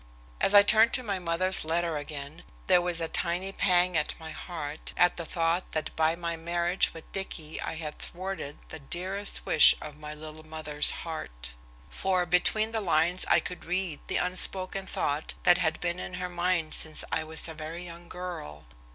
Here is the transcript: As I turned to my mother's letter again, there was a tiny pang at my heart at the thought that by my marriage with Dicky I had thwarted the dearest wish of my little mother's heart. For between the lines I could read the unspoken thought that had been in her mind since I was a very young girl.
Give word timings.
As 0.39 0.55
I 0.55 0.63
turned 0.63 0.93
to 0.93 1.03
my 1.03 1.19
mother's 1.19 1.63
letter 1.63 1.95
again, 1.95 2.43
there 2.65 2.81
was 2.81 2.99
a 2.99 3.07
tiny 3.07 3.51
pang 3.51 3.95
at 3.95 4.19
my 4.19 4.31
heart 4.31 4.95
at 4.97 5.15
the 5.15 5.25
thought 5.25 5.73
that 5.73 5.95
by 5.95 6.15
my 6.15 6.35
marriage 6.35 6.91
with 6.91 7.11
Dicky 7.11 7.61
I 7.61 7.75
had 7.75 7.99
thwarted 7.99 8.57
the 8.69 8.79
dearest 8.79 9.45
wish 9.45 9.75
of 9.79 9.97
my 9.99 10.15
little 10.15 10.41
mother's 10.43 10.89
heart. 10.89 11.53
For 11.91 12.25
between 12.25 12.71
the 12.71 12.81
lines 12.81 13.27
I 13.29 13.39
could 13.39 13.63
read 13.63 13.99
the 14.07 14.17
unspoken 14.17 14.87
thought 14.87 15.35
that 15.43 15.59
had 15.59 15.79
been 15.79 15.99
in 15.99 16.15
her 16.15 16.29
mind 16.29 16.73
since 16.73 17.03
I 17.11 17.23
was 17.23 17.47
a 17.47 17.53
very 17.53 17.85
young 17.85 18.09
girl. 18.09 18.65